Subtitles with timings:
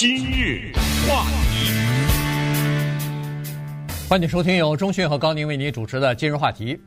[0.00, 0.72] 今日
[1.06, 1.74] 话题，
[4.08, 6.80] 欢迎收听由钟讯和高宁为您主持的今日话题。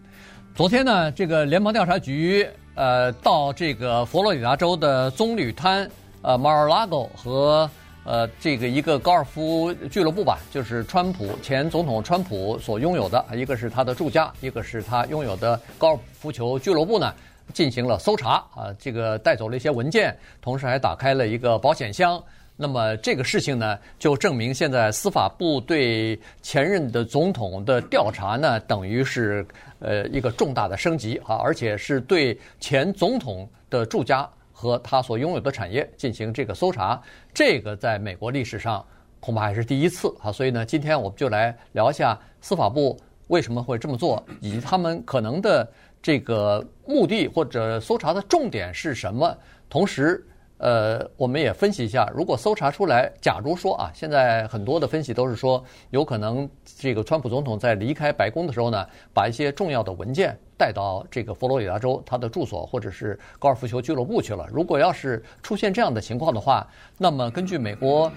[0.56, 5.88] 昨天呢，这个联邦调查局呃到这个佛罗里达州的棕榈滩
[6.24, 7.70] 呃 Mar-a-Lago 和
[8.04, 17.14] 呃这个一个高尔夫俱乐部吧，就是川普前总统川普所拥有的，一个是他的住家，一个是他拥有的高尔夫球俱乐部呢。
[17.54, 22.20] 进行了搜查啊，这个带走了一些文件，同时还打开了一个保险箱。
[22.56, 29.46] 那么这个事情呢，就证明现在司法部对前任的总统的调查呢，等于是
[29.80, 37.02] 呃一个重大的升级啊，而且是对前总统的住家和他所拥有的产业进行这个搜查。
[37.34, 38.86] 这个在美国历史上
[39.20, 40.32] 恐怕还是第一次啊。
[40.32, 45.68] 所以呢，今天我们就来聊一下司法部为什么会这么做，以及他们可能的。
[46.04, 49.38] 这个目的或者搜查的重点是什么？
[49.70, 50.22] 同时，
[50.64, 56.50] 呃，我们也分析一下，如果搜查出来，假如说啊，现在很多的分析都是说，有可能
[56.80, 64.48] 这个川普总统在离开白宫的时候呢，把一些重要的文件带到这个佛罗里达州他的住所或者是高尔夫球俱乐部去了。
[64.54, 66.66] 如果要是出现这样的情况的话，
[66.98, 68.10] 那么根据美国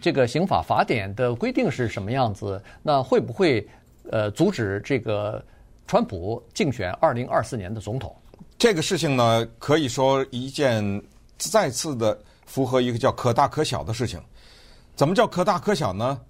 [0.00, 2.58] 这个刑法法典的规定是什么样子？
[2.82, 3.68] 那会不会
[4.10, 5.44] 呃阻止这个？
[5.86, 8.14] 川普竞选二零二四年的总统，
[8.56, 11.02] 这个事情呢，可以说一件
[11.48, 14.20] 再次的符合一个叫可大可小的事情。
[14.94, 16.20] 怎么叫可大可小呢？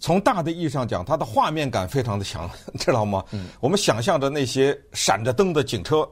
[0.00, 3.24] 从大的意义上讲，它的画面感非常的强， 知道吗？
[3.60, 6.08] 我们想象着那些闪着灯的警车，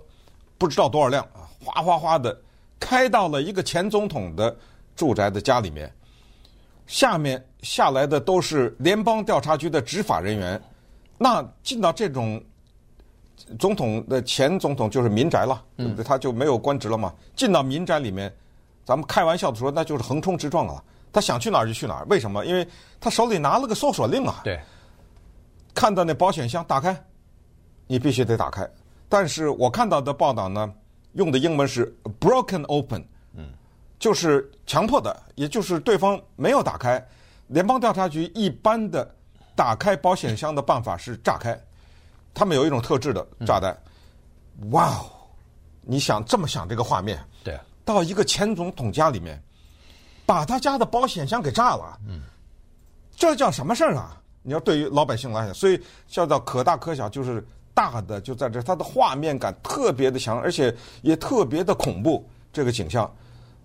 [0.59, 2.39] 不知道多少辆啊，哗哗哗的
[2.79, 4.55] 开到了一个前总统的
[4.97, 5.93] 住宅的家里面，
[6.87, 10.61] 下面下来的都是联邦调查局的执法人员，
[11.19, 12.43] 那进到这种。
[13.59, 16.05] 总统的前总统就是民宅了，对不对？
[16.05, 17.13] 他就没有官职了嘛。
[17.35, 18.33] 进到民宅里面，
[18.85, 20.83] 咱们开玩笑的说，那就是横冲直撞啊！
[21.13, 22.45] 他想去哪儿就去哪儿，为什么？
[22.45, 22.67] 因为
[23.01, 24.41] 他手里拿了个搜索令啊。
[24.43, 24.61] 对。
[25.75, 27.03] 看到那保险箱打开，
[27.87, 28.69] 你必须得打开。
[29.09, 30.73] 但是我看到的报道呢，
[31.13, 33.53] 用的英文是 broken open，嗯，
[33.99, 37.03] 就是强迫的，也就是对方没有打开。
[37.49, 39.15] 联邦调查局一般的
[39.55, 41.59] 打开保险箱的办法是炸开。
[42.35, 43.77] 他们有一种特制的炸弹，
[44.71, 45.07] 哇哦！
[45.83, 47.25] 你想这么想这个画面，对，
[47.85, 49.43] 到一个前总统家里面，
[50.25, 52.21] 把他家的保险箱给炸了，嗯，
[53.17, 54.21] 这叫什么事儿啊？
[54.43, 62.29] 你要对于老百姓来讲，所以叫做可大可小，就是大的就在这，它的画面感特别的强，而且也特别的恐怖。
[62.53, 63.11] 这个景象，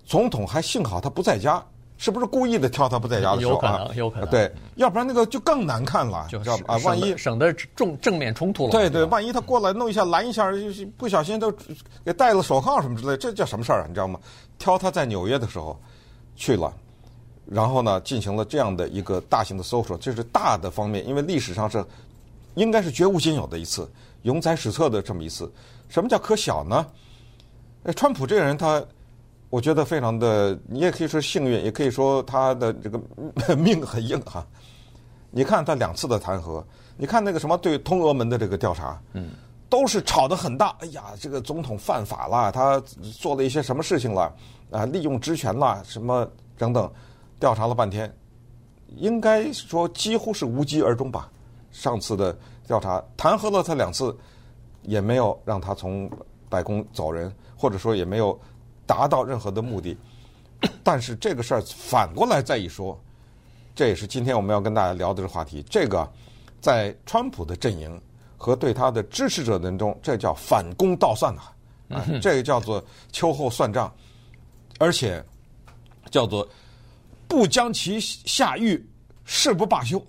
[0.05, 1.63] 总统还幸好他不在家。
[1.97, 3.57] 是不是故意的挑他不在家的时候啊？
[3.57, 4.29] 有可能，有可能。
[4.29, 6.75] 对，要不然那个就更难看了，就知道吧？
[6.75, 8.71] 啊，万一省得正正面冲突了。
[8.71, 11.51] 对对，万一他过来弄一下拦一下，就是不小心都
[12.05, 13.85] 给戴了手铐什么之类，这叫什么事儿啊？
[13.87, 14.19] 你知道吗？
[14.59, 15.75] 挑他在纽约的时候
[16.35, 16.71] 去了，
[17.47, 21.83] 然后呢进行了这样的一个大型的搜索，这是大的方面，因为历史上是
[22.53, 23.89] 应该是绝无仅有的一次，
[24.21, 25.51] 永载史册的这么一次。
[25.89, 26.85] 什么叫可小呢？
[27.81, 28.85] 呃，川普这个人他。
[29.49, 32.99] 我觉得非常的，你也可以说幸运，也可以说他的这个
[33.55, 34.45] 命很硬哈。
[35.31, 36.61] 你看他两次的弹劾，
[36.97, 39.29] 你看那个什么对通俄门的这个调查，嗯，
[39.69, 40.75] 都是吵得很大。
[40.79, 42.77] 哎呀，这个总统犯法了，他
[43.17, 44.33] 做了一些什么事情了
[44.69, 44.85] 啊？
[44.85, 46.91] 利用职权了什么等等，
[47.39, 48.13] 调查了半天，
[48.97, 51.29] 应该说几乎是无疾而终吧。
[51.71, 54.13] 上次的调查弹劾了他两次，
[54.81, 56.09] 也没有让他从
[56.49, 58.37] 白宫走人，或者说也没有。
[58.87, 59.95] 达到任何的目的，
[60.83, 62.99] 但是这个事儿反过来再一说，
[63.75, 65.63] 这也是今天我们要跟大家聊的这个话题。
[65.69, 66.09] 这个
[66.59, 68.01] 在川普的阵营
[68.37, 73.93] 和对他的支持者当中，这叫反攻倒算呐，啊，这个叫做秋后算账，
[74.79, 75.23] 而且
[76.09, 76.47] 叫做
[77.27, 78.83] 不将其下狱
[79.25, 80.01] 誓不罢休，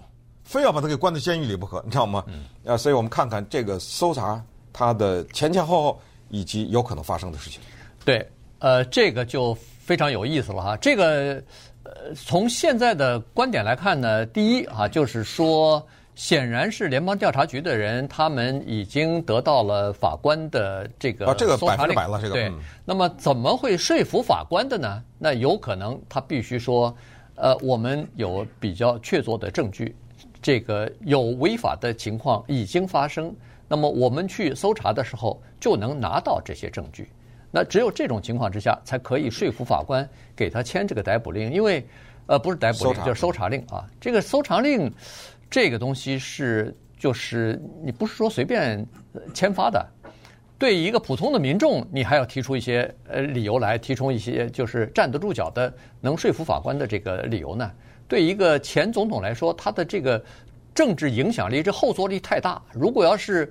[0.45, 2.25] 非要把他给关在监狱里不可，你知道吗？
[2.65, 6.01] 啊，所以我们看看这个搜查他的前前后后
[6.31, 7.61] 以及有可能发生的事情。
[8.05, 8.27] 对。
[8.61, 10.77] 呃，这个就非常有意思了哈。
[10.77, 11.43] 这个，
[11.85, 15.85] 呃，从现在的观点来看呢，第一啊，就是说，
[16.15, 22.53] 显然是联邦调查局的人，他们已经得到了法官的这个啊，这个百分之百了，这个对。
[22.85, 25.03] 那么怎么会说服法官的呢？
[25.19, 26.93] 那有可能他必须说，
[27.37, 29.95] 呃，我们有比较确凿的证据，
[30.43, 33.33] 这个有违法的情况已经发生，
[33.69, 37.09] 那么我们去搜查的时候就能拿到这些证据。
[37.51, 41.87] 那只有这种情况之下，才可以说服法官给他签这个逮捕令，因为，
[42.27, 43.87] 呃，不是逮捕令，就是搜查令啊。
[44.01, 44.93] 这个搜查令，
[45.51, 48.87] 这个东西是就是你不是说随便
[49.33, 49.87] 签发的，
[50.59, 57.71] 对一个普通的民众，你还要提出一些呃理由来，提出一些就是站得住脚的、能说服法官的这个理由呢？
[58.07, 60.23] 对一个前总统来说，他的这个
[60.75, 62.61] 政治影响力、这后坐力太大。
[62.73, 63.51] 如果要是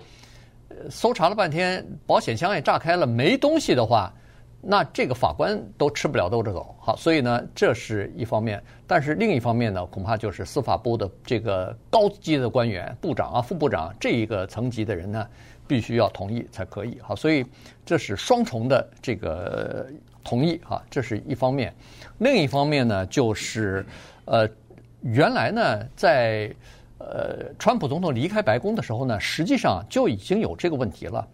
[0.90, 4.14] 搜查了半天，保险箱也炸开了，没东西的话，
[4.62, 6.76] 那这个法官都吃不了兜着走。
[6.80, 8.62] 好，所以呢，这是一方面。
[8.86, 15.28] 但是另一方面呢，恐怕就是司法部的这个高级的官员、部长啊、副部长这一个层级的人呢，
[15.68, 16.98] 必须要同意才可以。
[17.02, 17.46] 好，所以
[17.86, 19.88] 这是双重的这个
[20.24, 21.74] 同意哈，这是一方面。
[22.18, 23.86] 另一方面呢，就是
[24.26, 24.48] 呃，
[25.02, 26.50] 原来呢，在
[27.00, 31.28] 呃，川普总统离开白宫的时候呢，实际上就已经有这个问题了。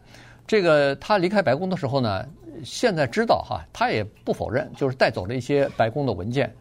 [0.45, 2.25] 这个他离开白宫的时候呢，
[2.65, 6.54] 现在知道哈，他也不否认，就是带走了一些白宫的文件。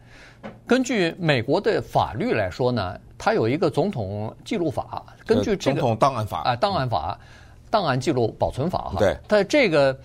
[0.65, 7.19] 根据美国的法律来说呢，他有一个总统记录法，根据这个总统档案法啊，档案法、
[7.69, 8.95] 档案记录保存法哈。
[8.99, 9.17] 对。
[9.27, 9.99] 但这个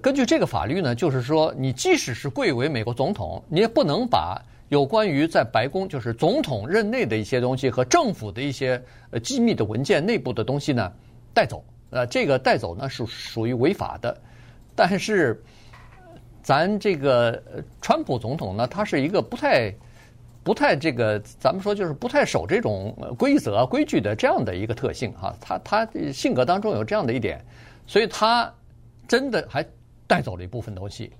[0.00, 4.40] 根据这个法律呢，就是说，你即使是贵为美国总统，你也不能把。
[4.68, 10.92] 有关于在白宫，就是总统任内的一些东西和政府的一些呃机密的文件、内部的东西呢，
[11.32, 11.64] 带走。
[11.90, 14.16] 呃，这个带走呢是属于违法的。
[14.74, 15.40] 但是，
[16.42, 17.40] 咱这个
[17.80, 19.72] 川普总统呢，他是一个不太、
[20.42, 25.34] 不太这个，咱们说就是不太守这种规则规矩的这样的一个特性哈。
[25.40, 27.42] 他他性格当中有这样的一点，
[27.86, 28.52] 所以他
[29.06, 29.64] 真的还
[30.08, 31.12] 带走了一部分东西。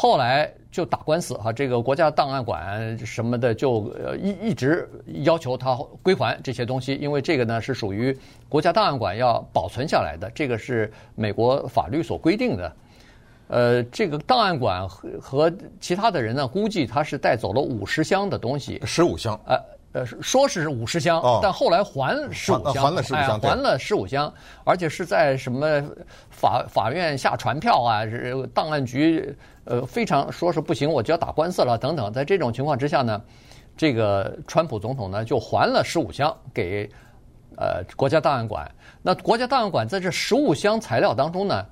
[0.00, 4.88] 后来就打官司哈，这个国家档案馆什么的就呃一一直
[5.24, 5.74] 要求他
[6.04, 8.16] 归还这些东西，因为这个呢是属于
[8.48, 12.72] 国家档案馆要保存下来的，这个是美国法律所规定的。
[13.48, 19.36] 呃，这个档案馆和和其他的人呢，估计他是带走了五十箱的东西，十五箱。
[19.46, 19.58] 呃
[19.98, 25.82] 呃，说是五十箱，但后来还十五箱，还了十五箱，还了十五箱，而且是在什么
[26.30, 28.02] 法法院下传票啊，
[28.54, 32.12] 档案局呃非常说是不行，我就要打官司了等等。
[32.12, 33.20] 在这种情况之下呢，
[33.76, 36.88] 这个川普总统呢就还了十五箱给
[37.56, 38.70] 呃国家档案馆。
[39.02, 41.66] 那国家档案馆在这十五箱材料当中呢，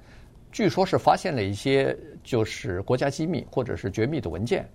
[0.51, 4.69] 据说是发现了一些就是国家机密或者是绝密的文件。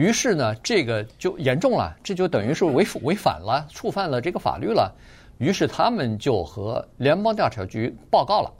[0.00, 4.90] 于是呢，这个就严重了，这就等于是违违反了，触犯了这个法律了。
[5.36, 8.50] 于是他们就和联邦调查局报告了，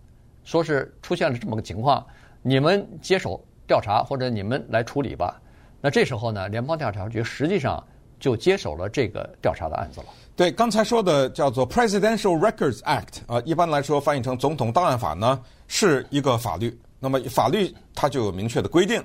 [0.45, 2.07] 说是出现了这么个情况，
[2.43, 5.41] 你们接手调查或者你们来处理吧。
[5.81, 7.83] 那这时候呢，联邦调查局实际上
[8.19, 10.09] 就接手了这个调查的案子了。
[10.37, 16.79] 对，刚才说的叫做 Presidential Records Act 啊，一般来说翻译成总统档案法呢，是一个法律。
[16.99, 19.03] 那么法律它就有明确的规定，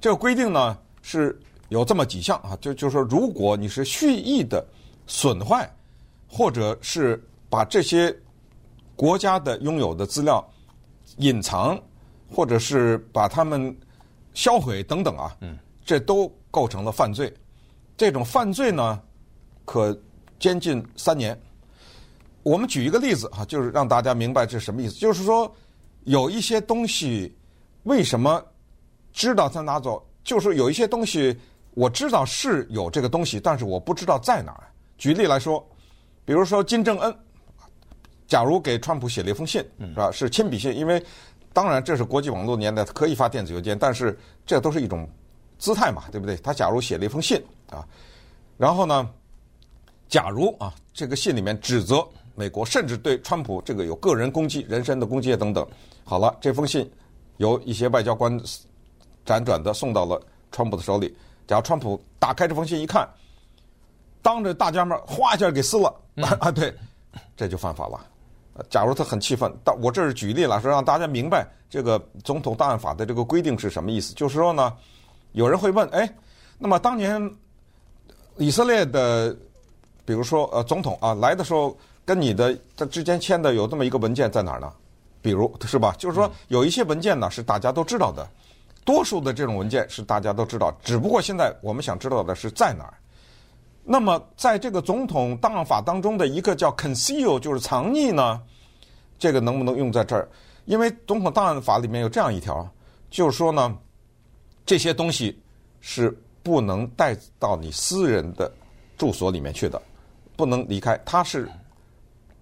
[0.00, 1.38] 这个规定呢是。
[1.68, 4.64] 有这么几项啊，就就是说，如果你是蓄意的
[5.06, 5.68] 损坏，
[6.28, 7.20] 或者是
[7.50, 8.16] 把这些
[8.94, 10.48] 国家的拥有的资料
[11.16, 11.76] 隐藏，
[12.30, 13.76] 或者是把它们
[14.32, 17.32] 销毁等等啊，嗯，这都构成了犯罪。
[17.96, 19.02] 这种犯罪呢，
[19.64, 19.96] 可
[20.38, 21.36] 监禁三年。
[22.44, 24.94] 我们举一个例子啊，就是让大家明白这是什么意思。
[24.94, 25.52] 就是说，
[26.04, 27.36] 有一些东西
[27.82, 28.40] 为什么
[29.12, 31.36] 知道他拿走，就是有一些东西。
[31.76, 34.66] 我知道是有这个东西，但是我不知道在哪儿。
[34.96, 35.62] 举例来说，
[36.24, 37.14] 比如说金正恩，
[38.26, 40.10] 假如给川普写了一封信，是吧？
[40.10, 41.04] 是亲笔信，因为
[41.52, 45.06] 当然这是国际网络年代，可以发电子邮件，但是这都是一种
[45.58, 46.34] 姿态嘛，对不对？
[46.38, 47.38] 他假如写了一封信
[47.68, 47.86] 啊，
[48.56, 49.06] 然后呢，
[50.08, 52.02] 假如啊，这个信里面指责
[52.34, 55.68] 美国，甚至对川普这个有个人攻击、人身的攻击等等。
[56.04, 56.90] 好了，这封信
[57.36, 58.40] 由一些外交官
[59.26, 60.18] 辗转的送到了
[60.50, 61.14] 川普的手里。
[61.46, 63.08] 假如川普打开这封信一看，
[64.20, 65.94] 当着大家面哗一下给撕了，
[66.40, 66.74] 啊，对，
[67.36, 68.04] 这就犯法了。
[68.70, 74.14] 假如他很气愤，但我这是举例了，说让大家明白这个总统档案法的这个规定是什么意思。
[74.14, 74.72] 就是说呢，
[75.32, 76.10] 有人会问，哎，
[76.58, 77.30] 那么当年
[78.38, 79.36] 以色列的，
[80.04, 84.72] 比如说呃总统啊来的时候，跟你的他之间签的有这么一个文件在哪儿呢？
[85.20, 85.94] 比如是吧？
[85.98, 88.26] 就是说有一些文件呢是大家都知道的。
[88.86, 92.94] 多数的这种文件是大家都知道，只不过现在我们想知道的是在哪儿。
[93.82, 98.40] 那么，在这个总统档案法当中的一个叫 conceal，就是藏匿呢，
[99.18, 100.28] 这个能不能用在这儿？
[100.66, 102.68] 因为总统档案法里面有这样一条，
[103.10, 103.76] 就是说呢，
[104.64, 105.36] 这些东西
[105.80, 108.50] 是不能带到你私人的
[108.96, 109.82] 住所里面去的，
[110.36, 110.96] 不能离开。
[111.04, 111.48] 它是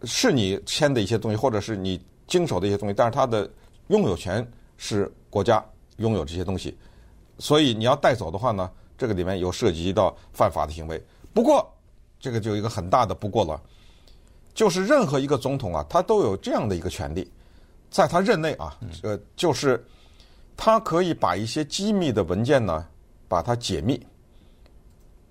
[0.03, 3.51] 是你签的一些东西，或者是你经手的一些东西，但是它的
[3.89, 4.47] 拥有权
[4.77, 5.65] 是国家。
[5.97, 6.77] 拥有这些东西，
[7.39, 11.03] 所以你要带走的话呢，这个里面有涉及到犯法的行为。
[11.33, 11.67] 不过，
[12.19, 13.61] 这个就有一个很大的不过了，
[14.55, 17.31] 就是任何一个总统啊，他都有这样的一个权利，
[17.91, 19.85] 在他任内啊，呃，就是
[20.57, 22.87] 他可以把一些机密的文件呢，
[23.29, 24.01] 把它解密。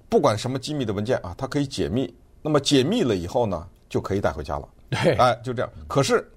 [0.09, 2.13] 不管什么机密的文件啊，它可以解密。
[2.43, 4.69] 那么解密了以后呢，就可以带回家了。
[4.89, 5.71] 对，哎，就这样。
[5.87, 6.29] 可是，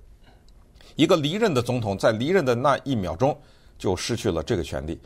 [0.95, 3.38] 一个离任的总统在离任的那一秒钟
[3.78, 4.99] 就失去了这个权利。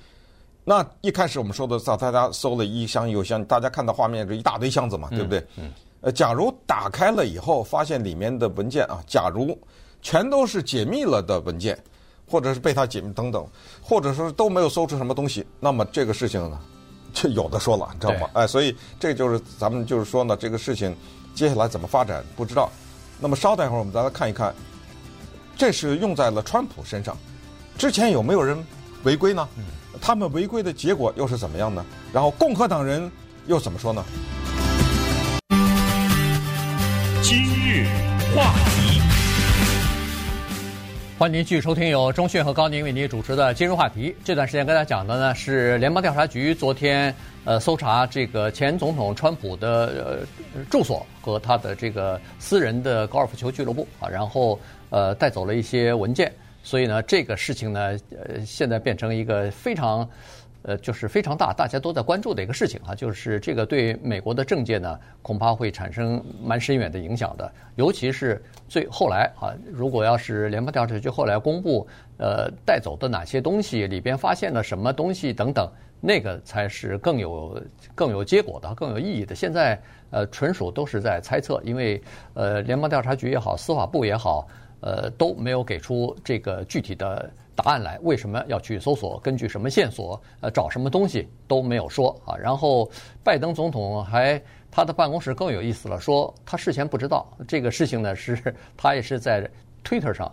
[0.65, 5.45] 那一开始我们说的，在大家搜了一箱又一箱，大家看到画面是一大堆箱子嘛，对不对？
[5.57, 5.73] 嗯。
[6.03, 9.59] 呃，假如打开了以后，发现里面的文件啊，假如
[10.01, 11.79] 全都是解密了的文件，
[12.27, 13.47] 或者是被他解密等等，
[13.83, 16.59] 或者说都没有搜出什么东西，那么这个事情呢，
[17.13, 18.31] 就有的说了，你知道吗？
[18.33, 20.97] 哎，所以这就是咱们就是说呢，这个事情
[21.35, 22.71] 接下来怎么发展不知道。
[23.19, 24.55] 那么稍等一会儿，我们再来看一看，
[25.55, 27.15] 这是用在了川普身上，
[27.81, 28.63] 之前有没有人
[29.05, 29.49] 违规呢？
[30.03, 31.83] 他们违规的结果又是怎么样呢？
[32.13, 33.11] 然后共和党人
[33.47, 34.05] 又怎么说呢？
[37.23, 37.87] 今日
[38.37, 39.01] 话题，
[41.19, 44.11] 欢迎您继续收听由钟讯和高宁为您主持的《今日话题》。
[44.23, 47.15] 这段时间跟大家讲的呢是联邦调查局昨天
[47.47, 54.61] 呃搜查这个前总统川普的呃住所和他的这个私人的高尔夫球俱乐部啊，然后
[54.91, 56.31] 呃带走了一些文件，
[56.63, 60.09] 所以呢这个事情呢呃现在变成一个非常。
[60.63, 67.51] 呃，就是非常大，大家都在关注的一个事情啊，就是这个对美国的政界呢，恐怕会产生蛮深远的影响的。
[67.77, 71.89] 尤其是最后来啊，如果要是联邦调查局后来公布，
[72.19, 75.67] 呃，带走的哪些东西，里边发现了什么东西等等，
[75.99, 77.59] 那个才是更有
[77.95, 79.35] 更有结果的、更有意义的。
[79.35, 81.99] 现在呃，纯属都是在猜测，因为
[82.35, 84.47] 呃，联邦调查局也好，司法部也好，
[84.81, 87.31] 呃，都没有给出这个具体的。
[87.63, 89.21] 答案来，为什么要去搜索？
[89.21, 90.19] 根据什么线索？
[90.41, 92.35] 呃，找什么东西都没有说啊。
[92.35, 92.91] 然后，
[93.23, 99.47] 拜登总统还他的办公室更有意思了，说他事前不知道这个事情呢，是他也是在
[99.85, 100.33] Twitter 上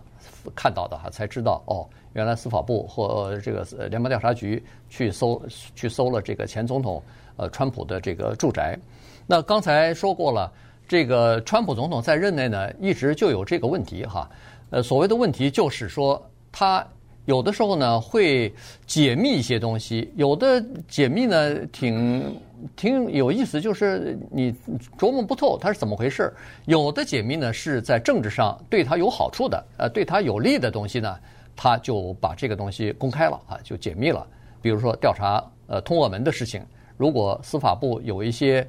[0.55, 5.41] 看到的哈，才知道哦，原来司法部或这个联邦调查局去搜
[5.75, 7.03] 去搜了这个前总统
[7.35, 8.79] 呃川普的这个住宅。
[9.25, 10.49] 那刚才说过了，
[10.87, 14.29] 这个川普总统在任内呢，一直就有这个问题哈。
[14.69, 16.85] 呃，所谓的问题就是说他。
[17.25, 18.49] 有的时候呢，会
[18.85, 22.39] 解密一些东西，有的解密呢挺
[22.73, 24.55] 挺有意思，就是你
[24.97, 26.33] 琢磨不透它是怎么回事。
[26.67, 31.17] 有的解密呢是在政治上对他有好处的，呃，对他有利的东西呢，
[31.53, 34.25] 他就把这个东西公开了啊，就解密了。
[34.61, 36.65] 比如说调查呃通俄门的事情，
[36.95, 38.65] 如果司法部有一些。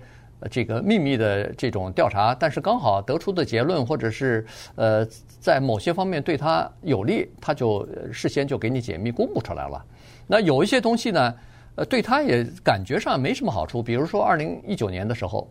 [0.51, 5.07] 这个秘密的这种调查，但是刚好得出的结论，或者是呃，
[5.41, 9.85] 在某些方面对他有利，他就事先就给你解密公布出来了。
[10.27, 11.35] 那有一些东西呢，
[11.75, 13.83] 呃，对他也感觉上没什么好处。
[13.83, 15.51] 比如说，二零一九年的时候，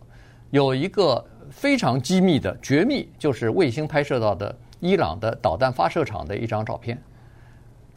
[0.52, 6.98] 有一个非常机密的绝密，就是卫星拍摄到的伊朗的导弹发射场的一张照片。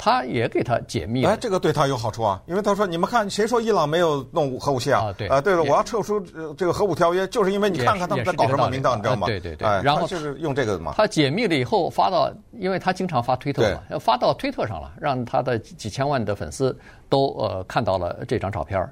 [0.03, 6.19] 他也给他解密了，哎，这个对他有好处啊，因为他说：“你们看，谁说伊朗没有弄核武器啊？”啊，对，啊，对了，我要撤出
[6.57, 9.27] 这个核武条约，就是因为你看看他们在搞什么名堂，你知道吗？
[9.27, 9.69] 对对对。
[9.83, 10.95] 然后就是用这个嘛。
[10.97, 16.75] 他解密了以后发到，因为他经常发推特嘛，发到推特上了，让他的几千万的粉丝
[17.11, 18.83] 都呃看到了这张照片。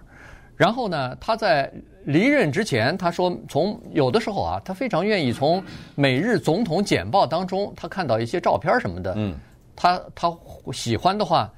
[0.56, 1.72] 然后呢，他在
[2.04, 9.34] 离任之前，他说从有的时候啊，他非常愿意从美日总统简报当中，他看到一些照片什么的，嗯。
[9.80, 10.36] 他他
[10.72, 11.48] 喜欢的话，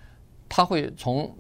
[0.46, 1.34] 他会从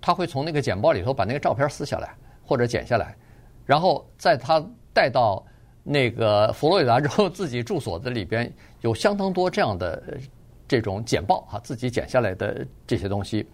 [0.00, 2.12] 他会从那个简报里头把那个照片撕下来
[2.44, 3.16] 或者剪下来，
[3.64, 4.60] 然后在他
[4.92, 5.46] 带到
[5.84, 10.18] 那个佛罗里达之后 自己住所的里边，有相当多这样的
[10.66, 13.48] 这种简报啊，自己剪下来的这些东西。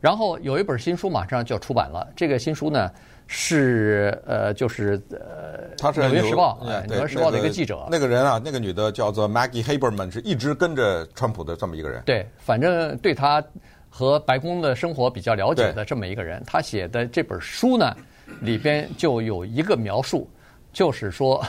[0.00, 2.90] 然后有一本新书马上就要出版了，这个新书呢。
[3.30, 7.86] 是呃，就是呃，他是纽约时报，纽约时报的一个记者。
[7.90, 12.02] 那个人啊，那个女的叫做 Maggie Haberman，是一直跟着川普的这么一个人。
[12.06, 13.44] 对，反正对他
[13.90, 17.94] 和白宫的生活比较了解的这么一个人，他写的这本书呢，
[18.40, 20.26] 里边就有一个描述，
[20.72, 21.44] 就是说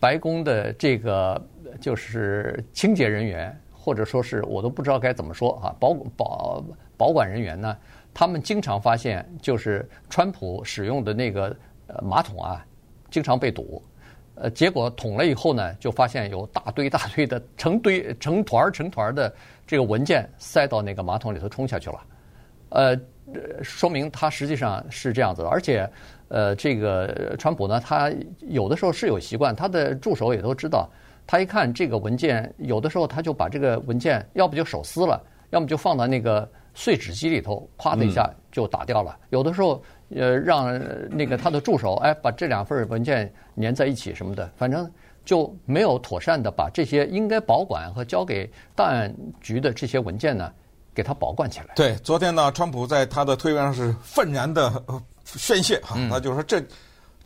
[0.00, 1.38] 白宫的这个
[1.78, 6.64] 就是清洁人员，或者说是我都不知道该怎么说啊，保保
[7.00, 7.74] 保管人员呢。
[8.12, 12.66] 他们经常发现，就是川普使用的那个呃马桶啊，
[13.08, 13.80] 经常被堵。
[14.34, 19.32] 呃，结果捅了以后呢，就发现有大堆大堆的成堆 成团成团的
[19.64, 22.00] 这个文件塞到那个马桶里头冲下去了。
[22.70, 23.00] 呃，
[23.62, 25.48] 说明他实际上是这样子的。
[25.48, 25.88] 而且，
[26.28, 30.90] 呃，这个川普呢，他有的时候是有习惯，他的助手也都知道。
[31.28, 36.50] 他一看这个文件，有的时候他就把这个文件要不就手撕了，要么就放到那个。
[36.74, 39.18] 碎纸机里头，咵的一下就打掉了。
[39.30, 39.82] 有的时候，
[40.14, 40.72] 呃，让
[41.10, 44.50] 那个他的助手，哎，把这两份文件粘在一起什么的。
[44.56, 44.90] 反正
[45.24, 50.52] 就没有妥善的把这些应该保管和交给档案局的这些文件呢，
[50.94, 51.74] 给它保管起来。
[51.74, 54.82] 对，昨天呢，川普在他的推文上是愤然的
[55.24, 56.62] 宣泄哈，他就说这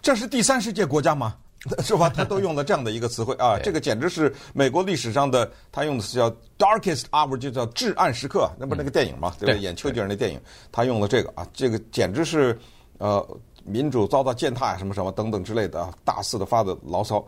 [0.02, 1.36] 这是第三世界国家吗？
[1.82, 2.10] 是吧？
[2.10, 9.34] 他都用了这样的一个词汇啊， 这个简直是美国历史上的，他用的是叫 darkest hour，就叫至暗时刻，那不是那个电影吗？
[9.40, 9.60] 对吧？
[9.60, 10.38] 演丘吉尔那电影，
[10.70, 12.58] 他用了这个啊，这个简直是
[12.98, 13.26] 呃
[13.64, 17.24] 民主遭到践踏什么什么等等之类的啊，大肆的发的牢骚。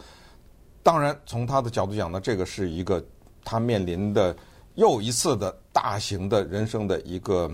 [0.82, 3.02] 当然，从他的角度讲呢，这个是一个
[3.42, 4.36] 他面临的
[4.74, 7.50] 又一次的大型的人生的一个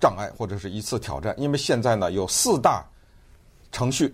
[0.00, 2.84] 障碍或者是一次挑战，因为现在呢有四大
[3.70, 4.12] 程序。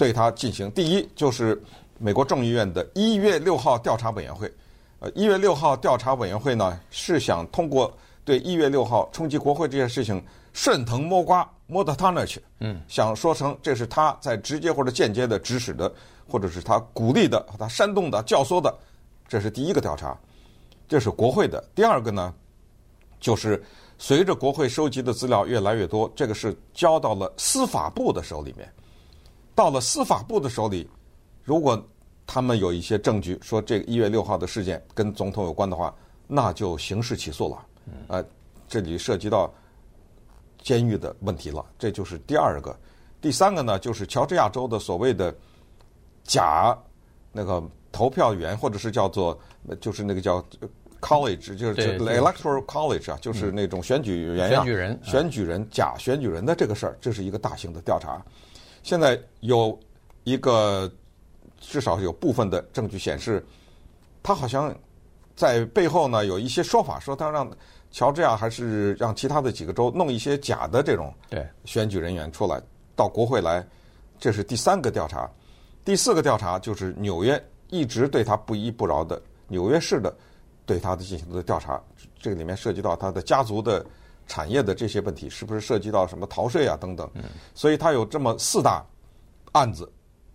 [0.00, 1.62] 对他进行第一就是
[1.98, 4.50] 美国众议院的一月六号调查委员会，
[4.98, 15.92] 呃，一月六号调查委员会呢是想通过对一月六号冲击国会这件事情顺藤摸瓜摸到他那去，嗯，想说成这是他在直接或者间接的指使的，
[16.26, 18.74] 或者是他鼓励的、他煽动的、教唆的，
[19.28, 20.18] 这是第一个调查，
[20.88, 21.62] 这是国会的。
[21.74, 22.32] 第二个呢，
[23.20, 23.62] 就是
[23.98, 28.66] 随着国会收集的资料越来越多，这个是交到了司法部的手里面。
[29.60, 30.88] 到了司法部的手里，
[31.44, 31.86] 如果
[32.26, 35.94] 他们有一些证据说这个一月六号的事件跟总统有关的话，
[36.26, 37.66] 那就刑事起诉了。
[38.08, 38.24] 呃，
[38.66, 39.52] 这里涉及到
[40.62, 42.74] 监狱的问题了，这就是第二个。
[43.20, 45.34] 第三个呢，就是乔治亚州的所谓的
[46.24, 46.74] 假
[47.30, 47.62] 那个
[47.92, 49.38] 投票员，或者是叫做
[49.78, 50.42] 就是那个叫
[51.02, 58.24] college，就是 electoral college 啊，就是那种选举员呀，选举人，选举人假选举人的这个事儿，这是一个大型的调查。
[58.82, 59.78] 现在有
[60.24, 60.90] 一个
[61.58, 63.44] 至少有部分的证据显示，
[64.22, 64.74] 他好像
[65.36, 67.50] 在背后呢有一些说法，说他让
[67.90, 71.12] 乔治亚还是让其他的几个州弄一些假的这种
[71.64, 72.60] 选举人员出来
[72.96, 73.66] 到国会来，
[74.18, 75.30] 这是第三个调查。
[75.84, 80.14] 第四个调查就是纽约一直对他不依不饶的纽约市的
[80.64, 81.80] 对他的进行的调查，
[82.18, 83.84] 这个里面涉及到他的家族的。
[84.30, 87.10] 产业的这些问题是不是涉及到什么逃税啊等等？
[87.52, 88.80] 所以他有这么四大
[89.50, 89.90] 案子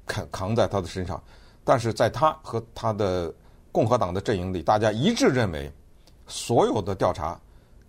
[0.05, 1.23] 扛扛在他的身上，
[1.63, 3.33] 但是在他和他的
[3.71, 5.72] 共和党的阵营里，大家一致认为，
[6.27, 7.39] 所有的调查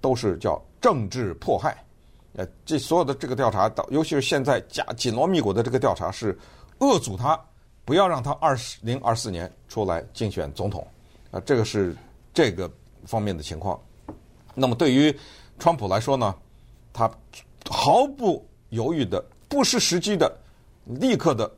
[0.01, 1.77] 都是叫政治迫害。
[2.35, 6.39] 呃，这所有的这个调查，尤其是现在加紧锣密鼓的这个调查，是
[6.79, 7.37] 遏阻他
[7.85, 10.87] 不要让他二零二四年出来竞选总统。
[11.33, 11.97] 啊，这个是
[12.33, 12.71] 这个
[13.05, 13.77] 方面的情况。
[14.55, 15.15] 那么对于
[15.59, 16.35] 川普来说呢，
[16.93, 17.11] 他
[17.69, 20.31] 毫不犹豫的、不失时机的、
[20.85, 21.51] 立刻的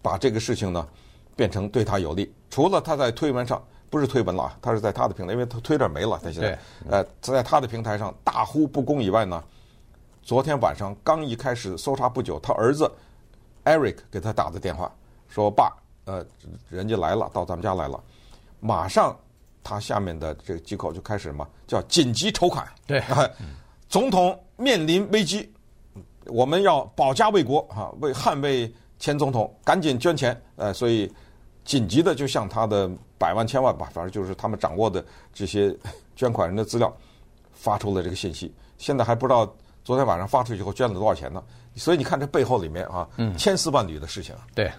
[0.00, 0.88] 把这个事情呢
[1.36, 2.32] 变成对他有利。
[2.50, 9.42] 除了他在推文上不是推文了，他是在他的平台，因为他推特没了，他现在呃在他的平台上大呼不公以外呢，
[10.22, 12.90] 昨天晚上刚一开始搜查不久，他儿子
[13.64, 14.90] Eric 给他打的电话
[15.28, 16.24] 说：“爸，呃，
[16.70, 18.02] 人家来了，到咱们家来了，
[18.60, 19.14] 马上。”
[19.64, 22.66] 他下面的这个机构就开始什么叫紧急筹款？
[22.86, 23.02] 对，
[23.88, 25.50] 总统面临危机，
[26.26, 30.38] 我们要保家卫国啊，为捍卫前总统，赶紧捐钱。
[30.56, 31.10] 呃，所以
[31.64, 35.74] 紧急的就向他的百万千万吧，反正就是他们掌握的这些
[36.16, 36.94] 捐款人的资料
[37.52, 38.54] 发出了这个信息。
[38.78, 39.50] 现在还不知道
[39.84, 41.42] 昨天晚上发出去以后捐了多少钱呢？
[41.76, 44.34] 所以你看这背后里面啊，千丝万缕的事情。
[44.54, 44.70] 对，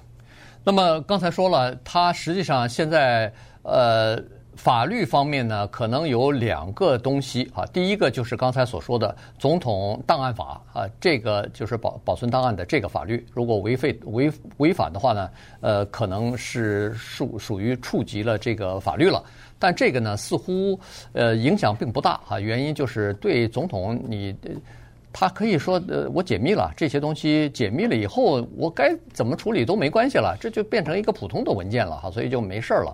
[0.64, 3.32] 那么刚才说了，他实际上现在
[3.64, 4.20] 呃。
[4.60, 7.66] 法律方面呢，可能有两个东西啊。
[7.68, 15.30] 第一个就是刚才所说的总统档案法啊，这个就是保保存档案的这个法律，如果违废违违反的话呢，
[15.62, 19.24] 呃，可能是属属于触及了这个法律了。
[19.58, 20.78] 但这个呢，似乎
[21.14, 22.38] 呃影响并不大啊。
[22.38, 24.36] 原因就是对总统你，
[25.14, 32.94] 他可以说呃我解密了这些东西，解密了以后我该怎么处理都没关系了，这就变成一个普通的文件了哈，所以就没事儿了。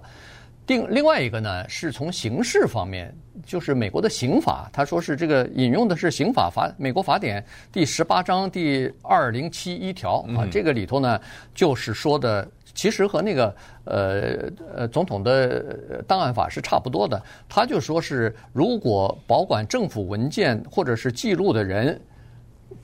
[0.67, 11.21] 另另外一个呢，是从刑事方面，就是美国的刑法，他说是这个引用的是刑法法美国法典第十八章第二零七一条啊，这个里头呢，
[11.53, 21.99] 就是说的，其实和那个呃呃总统的档案法是差不多的，他就说是如果保管政府文件或者是记录的人。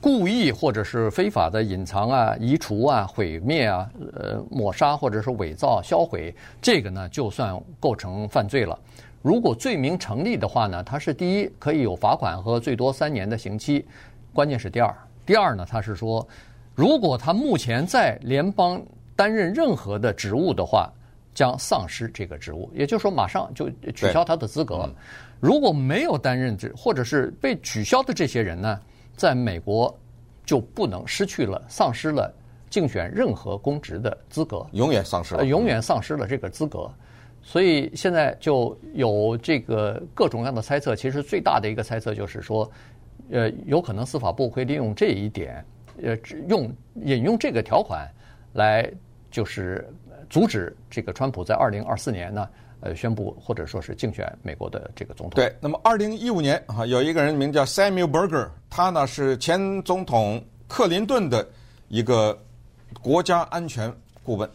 [0.02, 8.76] 故意或者是非法的隐藏啊、移除啊、毁灭啊、呃抹杀或者是伪造、销毁，这个呢就算构成犯罪了。
[9.22, 13.86] 如果罪名成立的话呢，它是第一可以有罚款和最多三年的刑期。
[14.34, 14.92] 关键是第二，
[15.24, 16.26] 第二呢，他是说，
[16.74, 18.82] 如果他目前在联邦
[19.14, 20.90] 担任任何的职务的话，
[21.32, 24.92] 将丧失这个职务，也就是说马上就取消他的资格。
[25.38, 28.80] 如果没有担任职或者是被取消的这些人呢？
[29.16, 29.96] 在美国
[30.44, 32.32] 就不能失去了、丧失了
[32.70, 36.90] 竞选任何公职的资格，永远丧失了，呃，永远丧失了这个资格。
[37.42, 40.94] 所以现在就有这个各种各样的猜测。
[40.94, 42.70] 其实最大的一个猜测就是说，
[43.30, 45.64] 呃，有可能司法部会利用这一点，
[46.02, 46.16] 呃，
[46.48, 46.72] 用
[47.04, 48.08] 引用这个条款
[48.52, 48.88] 来
[49.28, 49.92] 就是
[50.30, 52.48] 阻止这个川普在二零二四年呢，
[52.82, 55.36] 呃，宣布或者说是竞选美国的这个总统。
[55.36, 61.48] 对，那么二零一五年啊，有一个人名叫 Samuel Berger，他呢是前总统克林顿的
[61.88, 62.38] 一个
[63.00, 63.92] 国家安全
[64.22, 64.48] 顾问，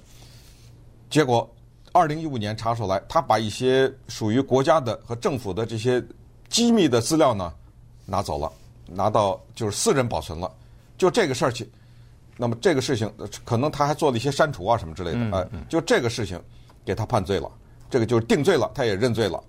[1.09, 1.49] 结果。
[1.93, 6.03] 二零一五年查出来，他把一些属于国家的和政府的这些
[6.47, 7.51] 机密的资料呢
[8.05, 8.51] 拿走了，
[8.85, 10.51] 拿到就是私人保存了。
[10.95, 11.67] 就这个事儿去，
[12.35, 13.11] 那么这个事情
[13.43, 16.39] 可能他还做了一些删除啊什么之类的，哎、呃，就这个事情
[16.85, 17.49] 给他判罪了，
[17.89, 19.43] 这个就是定罪了，他也认罪了。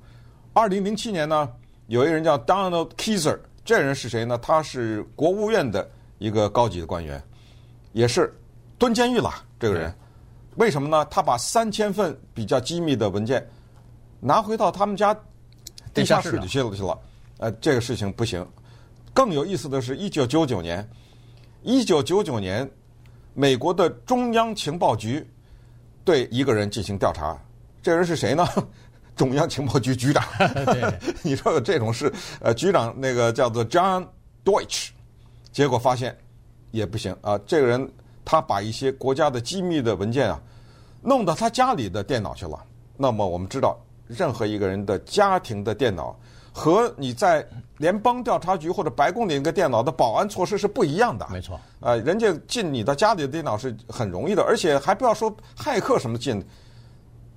[0.53, 1.49] 二零零七年呢，
[1.87, 4.39] 有一个人叫 Donald Keyser，这人是谁呢？
[4.39, 7.23] 他是国务院的一个高级的官员，
[7.93, 8.33] 也是
[8.79, 9.95] 蹲监狱了，这个人。
[10.57, 11.05] 为什么呢？
[11.11, 13.47] 他把三千份比较机密的文件
[14.19, 15.17] 拿回到他们家
[15.95, 16.99] 地下室里去了去了。
[17.39, 18.45] 呃，这个事情不行。
[19.15, 20.89] 更有意思的是，一九九九年，
[21.63, 22.69] 一九九九年，
[23.35, 25.25] 美国的中央情报局
[26.05, 27.39] 对一个人进行调查。
[27.83, 28.47] 这人是谁呢？
[29.17, 30.23] 中央情报局局长。
[31.23, 32.13] 你说有这种事？
[32.41, 34.07] 呃，局长那个叫做 John
[34.45, 34.91] Deutsch，
[35.53, 36.17] 结果发现
[36.71, 37.39] 也不行啊。
[37.47, 37.91] 这个人
[38.25, 40.41] 他把一些国家的机密的文件啊。
[41.01, 42.61] 弄到他家里的电脑去了。
[42.97, 46.19] 那么我们知道，任何一个人的家庭的电脑
[46.53, 51.25] 和你在联邦调查局或者白宫的那个电脑的保安措施是不一样的。
[51.31, 51.59] 没错。
[51.79, 56.45] 呃，人家进你的家里的电脑是很容易的，而且还不要说骇客什么进，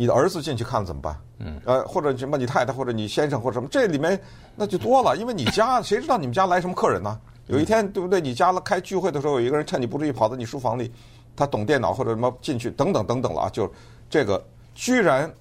[0.01, 1.15] 你的儿子进去看了怎么办？
[1.37, 1.61] 嗯。
[1.63, 4.19] 呃，或者什么你太太或者你先生或者什么，这里面
[4.55, 7.19] 那就多了，因为你家谁知道你们家来什么客人呢？
[7.45, 8.19] 有一天对不对？
[8.19, 10.91] 你家了开聚会的时候，有一个人趁你不注意跑到你书房里。
[11.33, 13.49] 他懂电脑或者什么进去等等等等了啊！
[13.49, 13.71] 就
[14.09, 14.43] 这个，
[14.75, 15.31] 居然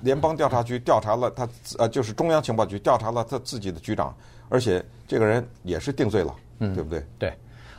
[0.00, 4.12] 联邦调查局调查了他，呃，就是中央情报局调查了他自己的局长，
[4.48, 7.06] 而且这个人也是定罪了，嗯，对不对？
[7.20, 7.32] 对。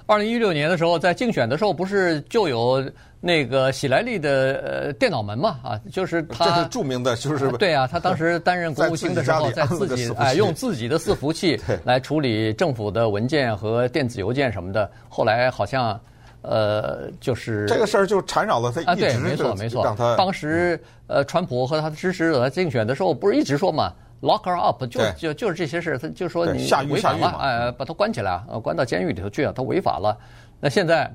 [0.10, 2.84] 二零一六年的时候，在竞选的时候，不是就有
[3.22, 5.60] 那个喜来利的呃电脑门嘛？
[5.63, 16.00] 啊，就是他这是著名的，就是对啊，他当时 担任国务卿的时候，在自己哎用自己的伺服器 来处理政府的文件和电子邮件什么的，后来好像。
[16.41, 19.84] 呃，就是这个事儿就缠绕了他啊，对，没错，没错。
[20.17, 30.17] 当时呃，川普和他的支持者在竞选的时候，不是一直说嘛，lock her up，就就就是这些事，他就说你违法了，哎，把他关起来，关到监狱里头去啊，他违法了。
[30.60, 31.13] 那现在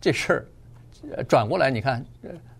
[0.00, 2.04] 这事儿转过来，你看。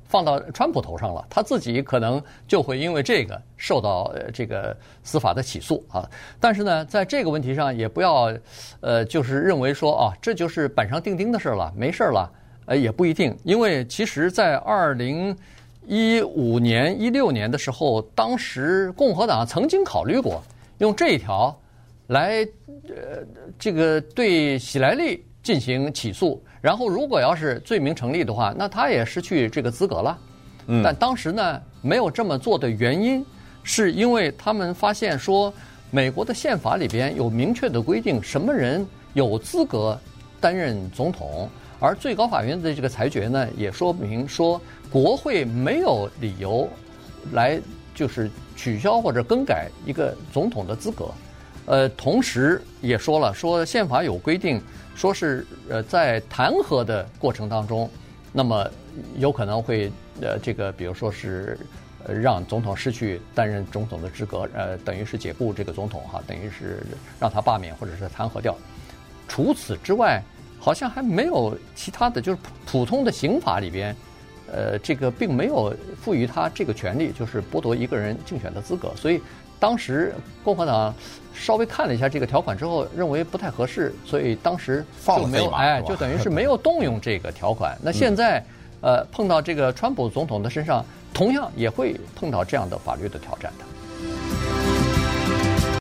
[0.07, 6.09] 放到川普头上了，他自己可能就会因为这个受到这个司法的起诉啊。
[6.39, 8.33] 但是呢，在这个问题上也不要，
[8.81, 12.31] 呃，就是认为说啊，这就是板上钉钉的事了，没事了。
[12.67, 15.37] 呃，也不一定，因为其实，在二零
[15.87, 20.43] 一五年、一六年的时候，当时共和党曾经考虑过
[20.79, 21.55] 用这一条
[22.09, 22.47] 来，
[22.89, 23.25] 呃，
[23.59, 26.43] 这个对喜来利进行起诉。
[26.61, 30.19] 然后，如果要是罪名成立的话，那他也失去这个资格了。
[30.67, 33.25] 嗯，但当时呢，没有这么做的原因，
[33.63, 35.53] 是因为他们发现说，
[35.91, 39.99] 美国的宪法里边有明确的规定，什么人有资格
[40.41, 41.47] 担任总统，
[41.79, 44.59] 而最高法院的这个裁决呢，也说明说，
[44.95, 46.71] 国会没有理由
[47.33, 47.61] 来
[47.97, 51.11] 就是取消或者更改一个总统的资格。
[51.67, 54.63] 呃，同时也说了，说宪法有规定。
[54.95, 57.91] 说是呃，在弹劾的过程当中，
[58.33, 58.71] 那么
[59.17, 61.59] 有可能会呃，这个比如说是
[62.05, 66.87] 呃，让总统失去担任总统的资格，呃，等于是解雇这个总统哈，等于是
[67.19, 68.57] 让他罢免或者是弹劾掉。
[69.27, 70.23] 除此之外，
[70.61, 73.97] 好像还没有其他的，就是普通的刑法里边，
[74.55, 79.21] 呃，这个并没有赋予他这个权利，就是剥夺一个人竞选的资格，所以。
[79.61, 80.13] 当时
[80.43, 80.95] 共和党
[81.33, 87.75] 稍微看了一下这个条款之后，认为不太合适，所以当时就没有哎，就等于是没有动用这个条款。
[87.81, 88.45] 那现在
[88.83, 93.65] 呃碰到这个川普总统的身上，同样也会碰到这样的法律的挑战的。